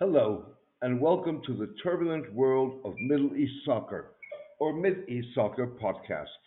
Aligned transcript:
Hello, 0.00 0.44
and 0.80 1.00
welcome 1.00 1.42
to 1.44 1.54
the 1.54 1.74
turbulent 1.82 2.32
world 2.32 2.78
of 2.84 2.94
Middle 3.00 3.34
East 3.34 3.64
soccer, 3.66 4.12
or 4.60 4.72
Mid 4.72 5.08
East 5.08 5.34
Soccer 5.34 5.66
podcast. 5.66 6.38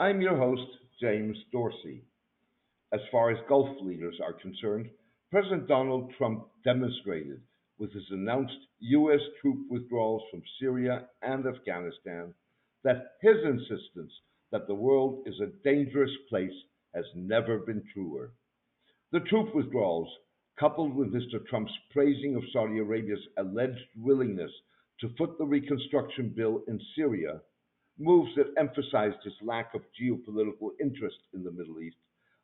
I'm 0.00 0.20
your 0.20 0.36
host, 0.36 0.68
James 1.00 1.36
Dorsey. 1.52 2.02
As 2.92 2.98
far 3.12 3.30
as 3.30 3.38
Gulf 3.48 3.68
leaders 3.80 4.16
are 4.20 4.32
concerned, 4.32 4.90
President 5.30 5.68
Donald 5.68 6.12
Trump 6.18 6.48
demonstrated 6.64 7.40
with 7.78 7.92
his 7.92 8.10
announced 8.10 8.58
U.S. 8.80 9.20
troop 9.40 9.70
withdrawals 9.70 10.24
from 10.28 10.42
Syria 10.58 11.06
and 11.22 11.46
Afghanistan 11.46 12.34
that 12.82 13.12
his 13.22 13.36
insistence 13.44 14.12
that 14.50 14.66
the 14.66 14.74
world 14.74 15.22
is 15.26 15.38
a 15.38 15.52
dangerous 15.62 16.10
place 16.28 16.58
has 16.92 17.04
never 17.14 17.58
been 17.58 17.84
truer. 17.94 18.32
The 19.12 19.20
troop 19.20 19.54
withdrawals, 19.54 20.08
coupled 20.60 20.94
with 20.94 21.12
Mr. 21.12 21.44
Trump's 21.48 21.72
praising 21.90 22.36
of 22.36 22.42
Saudi 22.52 22.78
Arabia's 22.78 23.26
alleged 23.38 23.80
willingness 23.96 24.52
to 25.00 25.08
foot 25.16 25.38
the 25.38 25.44
reconstruction 25.44 26.34
bill 26.36 26.62
in 26.68 26.78
Syria, 26.94 27.40
moves 27.98 28.30
that 28.36 28.52
emphasized 28.58 29.16
his 29.24 29.32
lack 29.42 29.74
of 29.74 29.80
geopolitical 30.00 30.72
interest 30.78 31.16
in 31.32 31.42
the 31.42 31.50
Middle 31.50 31.80
East, 31.80 31.96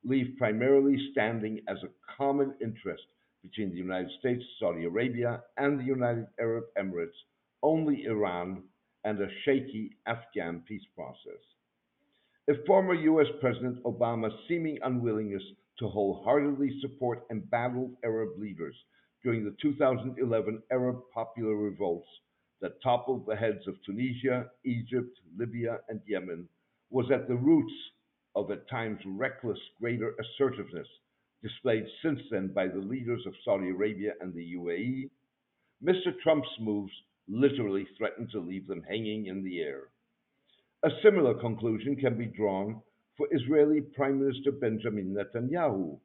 leave 0.03 0.35
primarily 0.39 0.97
standing 1.13 1.61
as 1.69 1.77
a 1.83 2.17
common 2.17 2.55
interest 2.63 3.03
between 3.43 3.71
the 3.71 3.77
United 3.77 4.11
States, 4.19 4.43
Saudi 4.59 4.87
Arabia, 4.87 5.43
and 5.59 5.79
the 5.79 5.85
United 5.85 6.27
Arab 6.41 6.65
Emirates 6.79 7.21
only 7.63 8.05
Iran 8.07 8.63
and 9.05 9.21
a 9.21 9.29
shaky 9.45 9.97
Afghan 10.07 10.63
peace 10.67 10.87
process. 10.95 11.43
If 12.49 12.65
former 12.67 12.95
U.S. 12.95 13.27
President 13.41 13.83
Obama's 13.85 14.35
seeming 14.49 14.79
unwillingness 14.83 15.43
to 15.79 15.89
wholeheartedly 15.89 16.81
support 16.81 17.25
embattled 17.31 17.97
Arab 18.05 18.39
leaders 18.39 18.75
during 19.23 19.45
the 19.45 19.57
2011 19.61 20.63
Arab 20.71 20.97
popular 21.13 21.57
revolts 21.57 22.09
that 22.61 22.83
toppled 22.83 23.27
the 23.27 23.37
heads 23.37 23.67
of 23.67 23.75
Tunisia, 23.85 24.47
Egypt, 24.65 25.19
Libya, 25.37 25.79
and 25.89 26.01
Yemen 26.07 26.49
was 26.91 27.11
at 27.11 27.29
the 27.29 27.35
roots 27.35 27.73
of 28.35 28.51
at 28.51 28.69
times 28.69 29.01
reckless 29.07 29.59
greater 29.81 30.15
assertiveness 30.21 30.87
displayed 31.43 31.87
since 32.03 32.21
then 32.31 32.49
by 32.49 32.67
the 32.67 32.79
leaders 32.79 33.23
of 33.27 33.35
Saudi 33.45 33.71
Arabia 33.71 34.13
and 34.21 34.35
the 34.35 34.55
UAE, 34.55 35.11
Mr. 35.85 36.13
Trump's 36.23 36.49
moves 36.61 36.93
literally 37.29 37.87
threaten 37.99 38.29
to 38.33 38.41
leave 38.41 38.67
them 38.67 38.83
hanging 38.89 39.27
in 39.27 39.43
the 39.43 39.61
air. 39.61 39.89
A 40.85 40.91
similar 41.03 41.35
conclusion 41.35 41.97
can 41.97 42.17
be 42.17 42.27
drawn 42.27 42.81
for 43.17 43.27
Israeli 43.31 43.81
Prime 43.81 44.21
Minister 44.21 44.53
Benjamin 44.53 45.17
Netanyahu, 45.17 45.99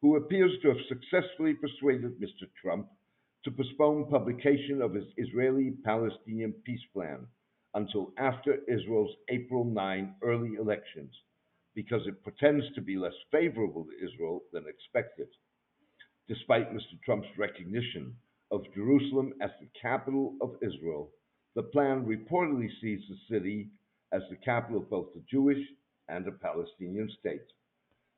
who 0.00 0.16
appears 0.16 0.52
to 0.62 0.68
have 0.68 0.76
successfully 0.88 1.54
persuaded 1.54 2.20
Mr. 2.20 2.46
Trump 2.60 2.88
to 3.44 3.50
postpone 3.50 4.06
publication 4.10 4.80
of 4.80 4.94
his 4.94 5.04
Israeli 5.16 5.72
Palestinian 5.84 6.52
peace 6.64 6.84
plan 6.92 7.26
until 7.74 8.12
after 8.18 8.58
Israel's 8.68 9.14
April 9.30 9.64
9 9.64 10.14
early 10.22 10.54
elections, 10.54 11.12
because 11.74 12.02
it 12.06 12.22
pretends 12.22 12.64
to 12.74 12.80
be 12.80 12.96
less 12.96 13.14
favorable 13.32 13.84
to 13.84 14.06
Israel 14.06 14.42
than 14.52 14.64
expected. 14.68 15.28
Despite 16.28 16.72
Mr. 16.72 17.00
Trump's 17.04 17.28
recognition 17.36 18.14
of 18.50 18.62
Jerusalem 18.74 19.34
as 19.42 19.50
the 19.60 19.68
capital 19.80 20.34
of 20.40 20.54
Israel, 20.62 21.10
the 21.56 21.64
plan 21.64 22.04
reportedly 22.04 22.68
sees 22.80 23.00
the 23.08 23.34
city 23.34 23.68
as 24.12 24.22
the 24.30 24.36
capital 24.36 24.80
of 24.80 24.88
both 24.88 25.12
the 25.14 25.22
Jewish 25.28 25.58
and 26.08 26.26
a 26.26 26.32
Palestinian 26.32 27.10
state. 27.20 27.46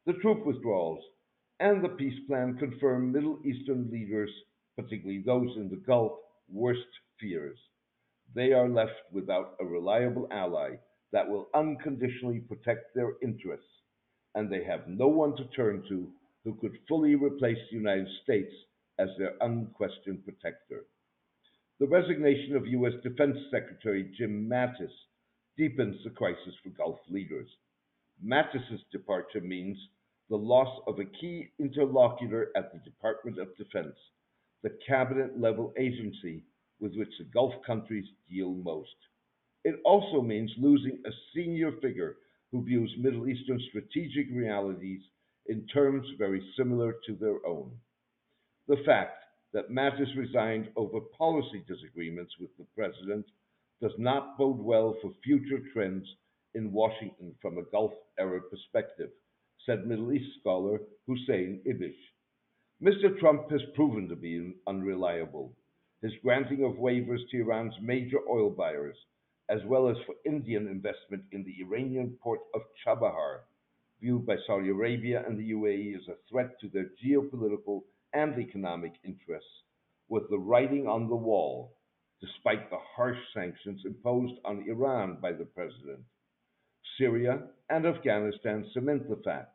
The 0.06 0.14
troop 0.14 0.44
withdrawals 0.46 1.02
and 1.60 1.82
the 1.82 1.88
peace 1.88 2.18
plan 2.26 2.58
confirm 2.58 3.12
Middle 3.12 3.38
Eastern 3.44 3.90
leaders, 3.90 4.30
particularly 4.76 5.22
those 5.24 5.56
in 5.56 5.68
the 5.68 5.82
Gulf, 5.86 6.12
worst 6.48 6.86
fears. 7.18 7.58
They 8.34 8.52
are 8.52 8.68
left 8.68 9.12
without 9.12 9.56
a 9.60 9.64
reliable 9.64 10.28
ally 10.30 10.76
that 11.12 11.28
will 11.28 11.48
unconditionally 11.54 12.40
protect 12.40 12.94
their 12.94 13.14
interests, 13.22 13.64
and 14.34 14.50
they 14.50 14.64
have 14.64 14.86
no 14.88 15.08
one 15.08 15.36
to 15.36 15.44
turn 15.56 15.82
to 15.88 16.12
who 16.44 16.54
could 16.60 16.78
fully 16.88 17.14
replace 17.14 17.58
the 17.70 17.76
United 17.76 18.08
States 18.22 18.52
as 18.98 19.08
their 19.18 19.34
unquestioned 19.40 20.24
protector. 20.24 20.84
The 21.78 21.86
resignation 21.86 22.56
of 22.56 22.66
U.S. 22.66 22.94
Defense 23.02 23.36
Secretary 23.50 24.10
Jim 24.16 24.48
Mattis 24.48 24.92
deepens 25.56 25.96
the 26.04 26.10
crisis 26.10 26.54
for 26.62 26.70
Gulf 26.70 26.98
leaders. 27.08 27.48
Mattis's 28.24 28.82
departure 28.90 29.40
means 29.40 29.78
the 30.28 30.36
loss 30.36 30.80
of 30.86 30.98
a 30.98 31.04
key 31.04 31.48
interlocutor 31.58 32.50
at 32.56 32.72
the 32.72 32.78
Department 32.80 33.38
of 33.38 33.56
Defense, 33.56 33.94
the 34.62 34.76
cabinet 34.86 35.38
level 35.38 35.72
agency 35.78 36.44
with 36.80 36.94
which 36.96 37.12
the 37.18 37.24
Gulf 37.24 37.54
countries 37.66 38.06
deal 38.28 38.54
most. 38.54 38.96
It 39.64 39.80
also 39.84 40.20
means 40.22 40.50
losing 40.58 41.02
a 41.04 41.10
senior 41.34 41.72
figure 41.80 42.16
who 42.50 42.62
views 42.64 42.92
Middle 42.98 43.28
Eastern 43.28 43.60
strategic 43.68 44.26
realities 44.32 45.00
in 45.46 45.66
terms 45.66 46.06
very 46.18 46.42
similar 46.56 46.96
to 47.06 47.14
their 47.14 47.44
own. 47.46 47.70
The 48.68 48.82
fact 48.84 49.22
that 49.52 49.70
Mattis 49.70 50.16
resigned 50.16 50.68
over 50.76 51.00
policy 51.16 51.64
disagreements 51.68 52.32
with 52.40 52.50
the 52.58 52.66
president 52.74 53.26
does 53.80 53.92
not 53.98 54.36
bode 54.38 54.58
well 54.58 54.96
for 55.00 55.12
future 55.22 55.60
trends 55.72 56.06
in 56.56 56.72
Washington 56.72 57.34
from 57.42 57.58
a 57.58 57.70
Gulf 57.70 57.92
Arab 58.18 58.44
perspective, 58.50 59.10
said 59.66 59.86
Middle 59.86 60.12
East 60.12 60.40
scholar 60.40 60.80
Hussein 61.06 61.60
Ibish. 61.68 62.00
Mr. 62.82 63.18
Trump 63.18 63.50
has 63.50 63.60
proven 63.74 64.08
to 64.08 64.16
be 64.16 64.54
unreliable. 64.66 65.52
His 66.00 66.12
granting 66.22 66.64
of 66.64 66.78
waivers 66.78 67.28
to 67.30 67.40
Iran's 67.42 67.74
major 67.82 68.18
oil 68.30 68.48
buyers, 68.50 68.96
as 69.50 69.60
well 69.66 69.88
as 69.88 69.98
for 70.06 70.14
Indian 70.24 70.66
investment 70.66 71.24
in 71.32 71.44
the 71.44 71.62
Iranian 71.62 72.16
port 72.22 72.40
of 72.54 72.62
Chabahar, 72.84 73.40
viewed 74.00 74.24
by 74.24 74.36
Saudi 74.46 74.70
Arabia 74.70 75.24
and 75.26 75.38
the 75.38 75.50
UAE 75.52 75.94
as 75.96 76.08
a 76.08 76.16
threat 76.30 76.58
to 76.60 76.68
their 76.68 76.90
geopolitical 77.04 77.82
and 78.14 78.38
economic 78.38 78.92
interests, 79.04 79.62
with 80.08 80.28
the 80.30 80.38
writing 80.38 80.86
on 80.86 81.08
the 81.08 81.16
wall, 81.16 81.76
despite 82.20 82.70
the 82.70 82.78
harsh 82.96 83.18
sanctions 83.34 83.82
imposed 83.84 84.34
on 84.44 84.68
Iran 84.68 85.18
by 85.20 85.32
the 85.32 85.44
president. 85.44 86.00
Syria 86.98 87.42
and 87.70 87.86
Afghanistan 87.86 88.64
cement 88.72 89.08
the 89.08 89.20
fact 89.24 89.52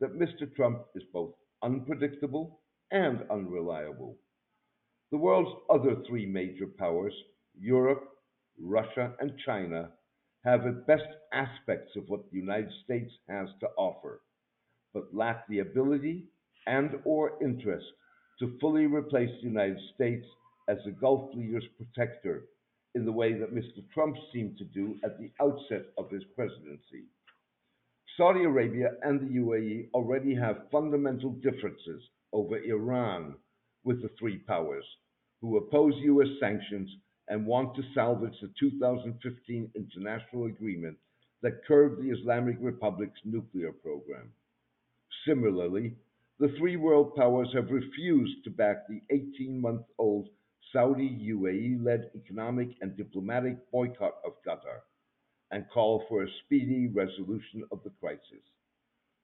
that 0.00 0.18
Mr. 0.18 0.52
Trump 0.54 0.82
is 0.94 1.02
both 1.12 1.34
unpredictable 1.62 2.60
and 2.90 3.22
unreliable. 3.30 4.16
The 5.10 5.18
world's 5.18 5.54
other 5.70 6.02
three 6.08 6.26
major 6.26 6.66
powers, 6.66 7.14
Europe, 7.58 8.08
Russia, 8.58 9.14
and 9.20 9.32
China, 9.44 9.90
have 10.44 10.66
at 10.66 10.86
best 10.86 11.06
aspects 11.32 11.94
of 11.96 12.08
what 12.08 12.30
the 12.30 12.38
United 12.38 12.72
States 12.84 13.12
has 13.28 13.48
to 13.60 13.68
offer, 13.76 14.22
but 14.92 15.14
lack 15.14 15.46
the 15.48 15.60
ability 15.60 16.24
and 16.66 16.96
or 17.04 17.42
interest 17.42 17.86
to 18.38 18.58
fully 18.60 18.86
replace 18.86 19.30
the 19.40 19.48
United 19.48 19.78
States 19.94 20.26
as 20.68 20.78
the 20.84 20.90
Gulf 20.92 21.34
leaders' 21.34 21.64
protector 21.76 22.44
in 22.94 23.04
the 23.04 23.12
way 23.12 23.32
that 23.32 23.54
Mr. 23.54 23.82
Trump 23.92 24.16
seemed 24.32 24.58
to 24.58 24.64
do 24.64 24.96
at 25.04 25.18
the 25.18 25.30
outset 25.40 25.86
of 25.96 26.10
his 26.10 26.22
presidency. 26.34 27.04
Saudi 28.16 28.44
Arabia 28.44 28.92
and 29.02 29.20
the 29.20 29.38
UAE 29.38 29.88
already 29.94 30.34
have 30.34 30.68
fundamental 30.70 31.30
differences 31.30 32.02
over 32.32 32.58
Iran 32.58 33.34
with 33.84 34.02
the 34.02 34.10
three 34.18 34.38
powers, 34.38 34.84
who 35.40 35.56
oppose 35.56 35.94
U.S. 35.96 36.28
sanctions 36.38 36.90
and 37.28 37.46
want 37.46 37.74
to 37.76 37.82
salvage 37.94 38.34
the 38.42 38.52
2015 38.60 39.70
international 39.74 40.46
agreement 40.46 40.98
that 41.42 41.64
curbed 41.66 42.02
the 42.02 42.10
Islamic 42.10 42.56
Republic's 42.60 43.20
nuclear 43.24 43.72
program. 43.72 44.30
Similarly, 45.26 45.94
the 46.38 46.54
three 46.58 46.76
world 46.76 47.14
powers 47.14 47.48
have 47.54 47.70
refused 47.70 48.44
to 48.44 48.50
back 48.50 48.86
the 48.88 49.00
18 49.10 49.60
month 49.60 49.82
old 49.98 50.28
Saudi 50.70 51.18
UAE 51.32 51.82
led 51.84 52.10
economic 52.14 52.68
and 52.80 52.96
diplomatic 52.96 53.70
boycott 53.70 54.14
of 54.24 54.42
Qatar 54.46 54.80
and 55.50 55.68
call 55.68 56.04
for 56.08 56.22
a 56.22 56.32
speedy 56.44 56.86
resolution 56.86 57.64
of 57.70 57.82
the 57.82 57.90
crisis. 58.00 58.44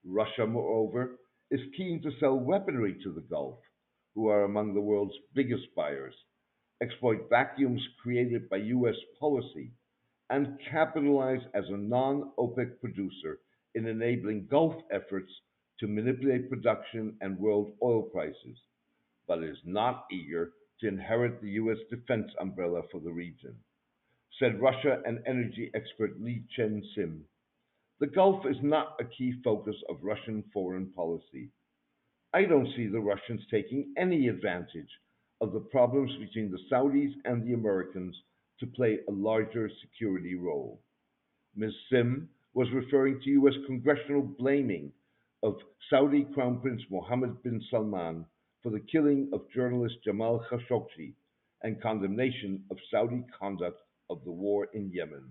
Russia, 0.04 0.46
moreover, 0.46 1.18
is 1.50 1.60
keen 1.76 2.02
to 2.02 2.10
sell 2.18 2.38
weaponry 2.38 2.94
to 3.02 3.12
the 3.12 3.22
Gulf, 3.22 3.58
who 4.14 4.28
are 4.28 4.44
among 4.44 4.74
the 4.74 4.80
world's 4.80 5.16
biggest 5.34 5.74
buyers, 5.74 6.14
exploit 6.82 7.28
vacuums 7.30 7.82
created 8.02 8.48
by 8.50 8.56
U.S. 8.56 8.96
policy, 9.18 9.70
and 10.30 10.58
capitalize 10.70 11.40
as 11.54 11.64
a 11.68 11.76
non 11.76 12.32
OPEC 12.38 12.80
producer 12.80 13.38
in 13.74 13.86
enabling 13.86 14.48
Gulf 14.50 14.74
efforts 14.90 15.32
to 15.80 15.86
manipulate 15.86 16.50
production 16.50 17.16
and 17.20 17.38
world 17.38 17.72
oil 17.82 18.02
prices, 18.02 18.58
but 19.26 19.42
is 19.42 19.56
not 19.64 20.04
eager 20.10 20.52
to 20.80 20.88
inherit 20.88 21.40
the 21.40 21.50
U.S. 21.50 21.78
defense 21.90 22.30
umbrella 22.40 22.82
for 22.90 23.00
the 23.00 23.12
region. 23.12 23.54
Said 24.38 24.60
Russia 24.60 25.02
and 25.04 25.20
energy 25.26 25.70
expert 25.74 26.20
Lee 26.20 26.44
Chen 26.54 26.82
Sim. 26.94 27.24
The 28.00 28.06
Gulf 28.06 28.46
is 28.46 28.56
not 28.62 28.96
a 29.00 29.04
key 29.04 29.34
focus 29.42 29.76
of 29.88 30.02
Russian 30.02 30.44
foreign 30.52 30.86
policy. 30.92 31.50
I 32.32 32.44
don't 32.44 32.68
see 32.76 32.86
the 32.86 33.00
Russians 33.00 33.40
taking 33.50 33.92
any 33.96 34.28
advantage 34.28 34.90
of 35.40 35.52
the 35.52 35.60
problems 35.60 36.12
between 36.20 36.50
the 36.50 36.60
Saudis 36.70 37.12
and 37.24 37.44
the 37.44 37.54
Americans 37.54 38.14
to 38.60 38.66
play 38.66 38.98
a 39.08 39.12
larger 39.12 39.70
security 39.80 40.34
role. 40.34 40.80
Ms. 41.56 41.72
Sim 41.90 42.28
was 42.54 42.70
referring 42.72 43.20
to 43.20 43.30
U.S. 43.30 43.54
congressional 43.66 44.22
blaming 44.22 44.92
of 45.42 45.56
Saudi 45.90 46.26
Crown 46.34 46.60
Prince 46.60 46.82
Mohammed 46.90 47.42
bin 47.42 47.62
Salman 47.70 48.24
for 48.68 48.72
the 48.74 48.84
killing 48.92 49.30
of 49.32 49.50
journalist 49.54 49.94
Jamal 50.04 50.44
Khashoggi 50.50 51.14
and 51.62 51.80
condemnation 51.80 52.62
of 52.70 52.76
Saudi 52.90 53.24
conduct 53.38 53.80
of 54.10 54.22
the 54.24 54.30
war 54.30 54.68
in 54.74 54.90
Yemen. 54.92 55.24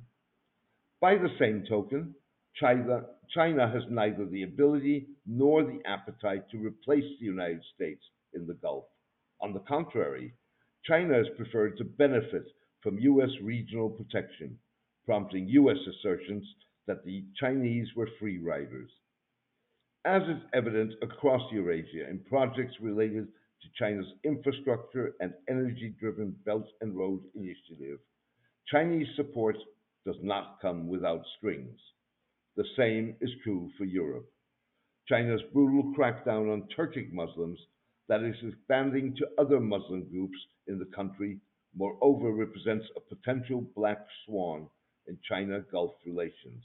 By 1.01 1.15
the 1.15 1.29
same 1.37 1.63
token, 1.69 2.15
China, 2.59 3.03
China 3.35 3.69
has 3.71 3.83
neither 3.91 4.25
the 4.25 4.41
ability 4.41 5.05
nor 5.27 5.63
the 5.63 5.79
appetite 5.85 6.49
to 6.49 6.57
replace 6.57 7.03
the 7.19 7.27
United 7.27 7.61
States 7.75 8.01
in 8.33 8.47
the 8.47 8.55
Gulf. 8.55 8.85
On 9.39 9.53
the 9.53 9.63
contrary, 9.67 10.33
China 10.83 11.13
has 11.13 11.27
preferred 11.37 11.77
to 11.77 11.83
benefit 11.83 12.45
from 12.81 12.97
U.S. 12.97 13.29
regional 13.43 13.89
protection, 13.91 14.57
prompting 15.05 15.47
U.S. 15.49 15.77
assertions 15.87 16.43
that 16.87 17.05
the 17.05 17.23
Chinese 17.39 17.87
were 17.95 18.09
free 18.19 18.39
riders. 18.39 18.89
As 20.05 20.21
is 20.23 20.41
evident 20.53 20.93
across 21.01 21.51
Eurasia 21.51 22.09
in 22.09 22.19
projects 22.19 22.75
related 22.79 23.27
to 23.61 23.67
China's 23.77 24.05
infrastructure 24.23 25.15
and 25.19 25.33
energy 25.49 25.93
driven 25.99 26.35
Belt 26.45 26.67
and 26.81 26.95
Road 26.95 27.21
Initiative, 27.35 27.99
Chinese 28.67 29.07
support 29.15 29.57
does 30.05 30.17
not 30.21 30.59
come 30.61 30.87
without 30.87 31.23
strings. 31.37 31.77
The 32.55 32.65
same 32.77 33.15
is 33.21 33.29
true 33.43 33.69
for 33.77 33.85
Europe. 33.85 34.29
China's 35.07 35.41
brutal 35.53 35.93
crackdown 35.97 36.51
on 36.51 36.67
Turkic 36.77 37.11
Muslims 37.11 37.59
that 38.07 38.23
is 38.23 38.35
expanding 38.43 39.15
to 39.17 39.27
other 39.37 39.59
Muslim 39.59 40.07
groups 40.09 40.37
in 40.67 40.79
the 40.79 40.89
country, 40.95 41.39
moreover, 41.75 42.31
represents 42.31 42.85
a 42.95 43.15
potential 43.15 43.61
black 43.75 44.05
swan 44.25 44.67
in 45.07 45.17
China 45.27 45.61
Gulf 45.71 45.93
relations. 46.05 46.63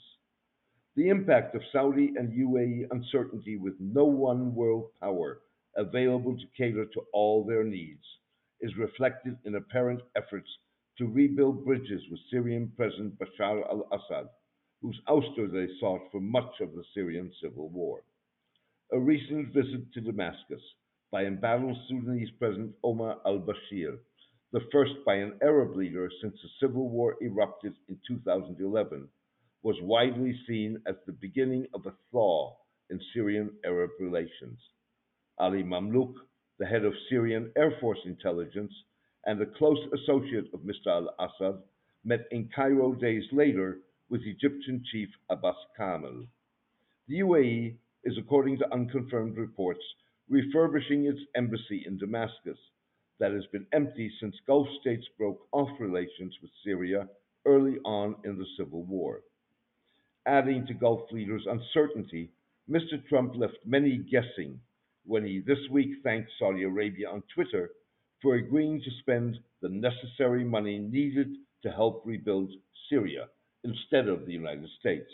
The 0.94 1.09
impact 1.09 1.55
of 1.55 1.62
Saudi 1.73 2.12
and 2.19 2.31
UAE 2.31 2.89
uncertainty 2.91 3.56
with 3.56 3.81
no 3.81 4.05
one 4.05 4.55
world 4.55 4.91
power 5.00 5.41
available 5.75 6.37
to 6.37 6.47
cater 6.55 6.85
to 6.85 7.06
all 7.15 7.44
their 7.44 7.65
needs 7.65 8.05
is 8.61 8.77
reflected 8.77 9.39
in 9.47 9.55
apparent 9.55 10.03
efforts 10.17 10.50
to 10.99 11.06
rebuild 11.06 11.65
bridges 11.65 12.03
with 12.11 12.21
Syrian 12.31 12.71
President 12.77 13.19
Bashar 13.19 13.67
al 13.71 13.89
Assad, 13.91 14.29
whose 14.83 15.00
ouster 15.09 15.50
they 15.50 15.67
sought 15.81 16.11
for 16.12 16.21
much 16.21 16.61
of 16.61 16.75
the 16.75 16.85
Syrian 16.93 17.33
civil 17.41 17.71
war. 17.71 18.03
A 18.93 19.00
recent 19.00 19.55
visit 19.55 19.91
to 19.94 20.03
Damascus 20.03 20.62
by 21.11 21.25
embattled 21.25 21.79
Sudanese 21.89 22.33
President 22.39 22.75
Omar 22.85 23.19
al 23.25 23.39
Bashir, 23.41 23.99
the 24.53 24.61
first 24.71 24.93
by 25.06 25.15
an 25.15 25.39
Arab 25.43 25.75
leader 25.75 26.11
since 26.21 26.37
the 26.43 26.50
civil 26.61 26.91
war 26.91 27.17
erupted 27.23 27.73
in 27.89 27.99
2011, 28.06 29.09
was 29.62 29.76
widely 29.82 30.35
seen 30.47 30.81
as 30.87 30.97
the 31.06 31.12
beginning 31.12 31.67
of 31.75 31.87
a 31.87 31.94
thaw 32.11 32.55
in 32.91 33.00
Syrian 33.14 33.50
Arab 33.64 33.91
relations. 34.00 34.59
Ali 35.38 35.62
Mamlouk, 35.62 36.14
the 36.59 36.67
head 36.67 36.85
of 36.85 36.93
Syrian 37.09 37.50
Air 37.56 37.73
Force 37.81 38.00
intelligence 38.05 38.73
and 39.25 39.41
a 39.41 39.47
close 39.47 39.79
associate 39.94 40.47
of 40.53 40.61
Mr. 40.61 40.88
al 40.88 41.14
Assad, 41.19 41.62
met 42.05 42.26
in 42.32 42.49
Cairo 42.55 42.93
days 42.94 43.25
later 43.32 43.79
with 44.11 44.23
Egyptian 44.25 44.82
chief 44.91 45.09
Abbas 45.31 45.56
Kamel. 45.76 46.26
The 47.08 47.20
UAE 47.20 47.76
is, 48.05 48.19
according 48.19 48.58
to 48.58 48.73
unconfirmed 48.73 49.37
reports, 49.37 49.85
refurbishing 50.29 51.06
its 51.06 51.20
embassy 51.37 51.85
in 51.87 51.99
Damascus 51.99 52.58
that 53.20 53.32
has 53.32 53.47
been 53.53 53.67
empty 53.73 54.11
since 54.20 54.35
Gulf 54.47 54.67
states 54.81 55.06
broke 55.17 55.47
off 55.53 55.69
relations 55.79 56.35
with 56.43 56.50
Syria 56.65 57.08
early 57.47 57.79
on 57.85 58.17
in 58.25 58.37
the 58.37 58.47
civil 58.56 58.82
war. 58.85 59.23
Adding 60.26 60.66
to 60.69 60.74
Gulf 60.74 61.10
leaders' 61.10 61.46
uncertainty, 61.48 62.30
Mr. 62.70 63.04
Trump 63.08 63.34
left 63.34 63.58
many 63.64 63.96
guessing 63.98 64.60
when 65.04 65.24
he 65.24 65.40
this 65.40 65.69
week 65.69 65.90
thanked 66.04 66.30
Saudi 66.38 66.62
Arabia 66.62 67.10
on 67.10 67.24
Twitter 67.34 67.70
for 68.20 68.36
agreeing 68.36 68.80
to 68.80 68.90
spend 69.00 69.36
the 69.62 69.69
necessary 69.69 70.44
money 70.44 70.78
needed 70.78 71.34
to 71.62 71.72
help 71.72 72.02
rebuild 72.06 72.52
Syria 72.88 73.28
instead 73.64 74.06
of 74.08 74.24
the 74.24 74.32
United 74.32 74.69
States. 74.78 75.10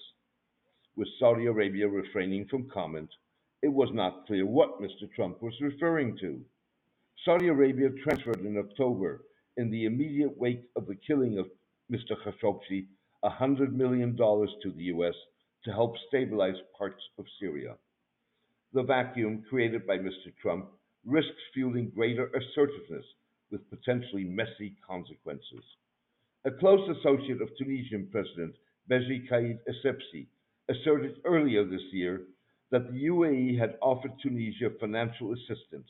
With 0.94 1.08
Saudi 1.18 1.46
Arabia 1.46 1.88
refraining 1.88 2.46
from 2.46 2.68
comment, 2.68 3.08
it 3.62 3.72
was 3.72 3.88
not 3.92 4.26
clear 4.26 4.44
what 4.44 4.80
Mr. 4.80 5.10
Trump 5.16 5.40
was 5.40 5.58
referring 5.62 6.18
to. 6.18 6.38
Saudi 7.24 7.48
Arabia 7.48 7.88
transferred 8.04 8.40
in 8.44 8.58
October, 8.58 9.24
in 9.56 9.70
the 9.70 9.86
immediate 9.86 10.36
wake 10.36 10.64
of 10.76 10.86
the 10.86 10.96
killing 10.96 11.38
of 11.38 11.48
Mr. 11.90 12.12
Khashoggi, 12.22 12.86
$100 13.24 13.72
million 13.72 14.16
to 14.16 14.72
the 14.76 14.84
U.S. 14.84 15.14
to 15.64 15.72
help 15.72 15.94
stabilize 16.08 16.54
parts 16.76 17.02
of 17.18 17.26
Syria. 17.40 17.74
The 18.72 18.82
vacuum 18.82 19.44
created 19.48 19.86
by 19.86 19.98
Mr. 19.98 20.34
Trump 20.40 20.66
risks 21.04 21.42
fueling 21.54 21.90
greater 21.94 22.26
assertiveness 22.26 23.06
with 23.50 23.68
potentially 23.70 24.24
messy 24.24 24.76
consequences. 24.86 25.64
A 26.44 26.50
close 26.50 26.88
associate 26.98 27.40
of 27.40 27.48
Tunisian 27.56 28.08
President 28.12 28.54
Beji 28.90 29.28
Caid 29.28 29.58
Essebsi 29.68 30.26
asserted 30.70 31.16
earlier 31.24 31.64
this 31.64 31.82
year 31.92 32.22
that 32.70 32.92
the 32.92 33.04
UAE 33.06 33.58
had 33.58 33.76
offered 33.80 34.12
Tunisia 34.22 34.70
financial 34.78 35.32
assistance 35.32 35.88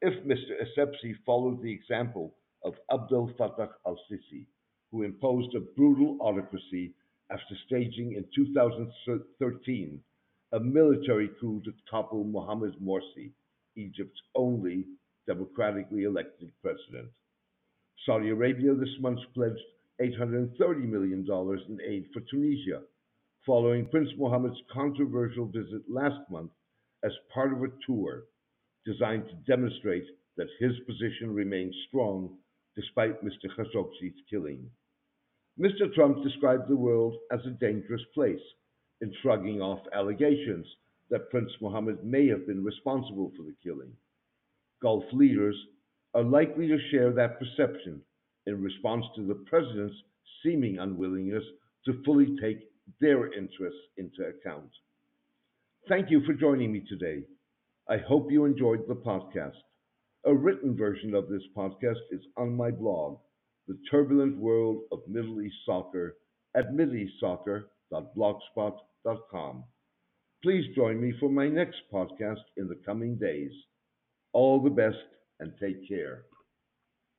if 0.00 0.14
Mr. 0.24 0.52
Essebsi 0.62 1.14
followed 1.24 1.62
the 1.62 1.72
example 1.72 2.34
of 2.64 2.74
Abdel 2.92 3.30
Fattah 3.38 3.70
al-Sisi, 3.86 4.46
who 4.90 5.02
imposed 5.02 5.54
a 5.54 5.60
brutal 5.60 6.16
autocracy 6.20 6.94
after 7.30 7.54
staging 7.66 8.12
in 8.12 8.24
2013 8.34 10.00
a 10.52 10.60
military 10.60 11.28
coup 11.40 11.60
to 11.64 11.72
topple 11.90 12.24
Mohamed 12.24 12.74
Morsi, 12.80 13.32
Egypt's 13.76 14.20
only 14.34 14.84
democratically 15.26 16.04
elected 16.04 16.50
president. 16.62 17.08
Saudi 18.04 18.30
Arabia 18.30 18.74
this 18.74 18.94
month 19.00 19.18
pledged 19.34 19.58
$830 20.00 20.88
million 20.88 21.26
in 21.68 21.80
aid 21.84 22.06
for 22.12 22.20
Tunisia, 22.30 22.82
following 23.44 23.88
Prince 23.88 24.10
Mohammed's 24.16 24.60
controversial 24.72 25.46
visit 25.46 25.82
last 25.88 26.20
month 26.30 26.50
as 27.04 27.12
part 27.34 27.52
of 27.52 27.62
a 27.62 27.68
tour 27.86 28.24
designed 28.84 29.24
to 29.28 29.52
demonstrate 29.52 30.06
that 30.36 30.46
his 30.60 30.72
position 30.86 31.34
remains 31.34 31.74
strong 31.88 32.36
despite 32.76 33.24
Mr. 33.24 33.48
Khashoggi's 33.56 34.14
killing. 34.30 34.70
Mr. 35.58 35.92
Trump 35.94 36.22
described 36.22 36.68
the 36.68 36.76
world 36.76 37.16
as 37.32 37.40
a 37.46 37.50
dangerous 37.50 38.02
place 38.14 38.40
in 39.00 39.12
shrugging 39.22 39.60
off 39.62 39.80
allegations 39.92 40.66
that 41.10 41.30
Prince 41.30 41.50
Mohammed 41.60 42.04
may 42.04 42.26
have 42.28 42.46
been 42.46 42.64
responsible 42.64 43.32
for 43.36 43.42
the 43.42 43.54
killing. 43.62 43.92
Gulf 44.82 45.04
leaders 45.12 45.56
are 46.14 46.22
likely 46.22 46.68
to 46.68 46.78
share 46.90 47.12
that 47.12 47.38
perception 47.38 48.02
in 48.46 48.62
response 48.62 49.04
to 49.14 49.26
the 49.26 49.34
president's 49.46 49.96
seeming 50.42 50.78
unwillingness 50.78 51.44
to 51.84 52.02
fully 52.04 52.36
take 52.40 52.58
their 53.00 53.32
interests 53.32 53.80
into 53.96 54.24
account. 54.24 54.70
Thank 55.88 56.10
you 56.10 56.20
for 56.24 56.34
joining 56.34 56.72
me 56.72 56.84
today. 56.88 57.24
I 57.88 57.98
hope 57.98 58.30
you 58.30 58.44
enjoyed 58.44 58.86
the 58.88 58.96
podcast. 58.96 59.56
A 60.24 60.34
written 60.34 60.76
version 60.76 61.14
of 61.14 61.28
this 61.28 61.42
podcast 61.56 62.00
is 62.10 62.20
on 62.36 62.56
my 62.56 62.70
blog, 62.70 63.18
The 63.68 63.78
Turbulent 63.90 64.36
World 64.38 64.82
of 64.92 65.00
Middle 65.08 65.40
East 65.40 65.56
Soccer, 65.64 66.16
at 66.54 66.72
mideastsoccer.blogspot.com. 66.72 69.64
Please 70.42 70.74
join 70.74 71.00
me 71.00 71.12
for 71.18 71.28
my 71.28 71.48
next 71.48 71.78
podcast 71.92 72.42
in 72.56 72.68
the 72.68 72.80
coming 72.86 73.16
days. 73.16 73.52
All 74.32 74.62
the 74.62 74.70
best 74.70 74.96
and 75.40 75.52
take 75.60 75.88
care. 75.88 76.24